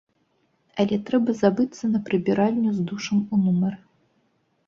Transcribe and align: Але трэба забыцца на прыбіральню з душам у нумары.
Але 0.83 0.95
трэба 1.09 1.33
забыцца 1.41 1.83
на 1.93 1.99
прыбіральню 2.09 2.69
з 2.77 2.85
душам 2.93 3.17
у 3.37 3.39
нумары. 3.45 3.77